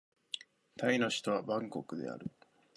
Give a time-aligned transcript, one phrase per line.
[0.79, 2.31] タイの首都はバンコクである